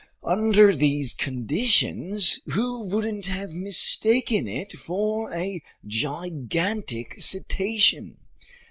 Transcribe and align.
Under 0.25 0.75
these 0.75 1.13
conditions, 1.13 2.39
who 2.47 2.79
wouldn't 2.81 3.27
have 3.27 3.51
mistaken 3.51 4.47
it 4.47 4.71
for 4.71 5.31
a 5.31 5.61
gigantic 5.85 7.17
cetacean? 7.21 8.17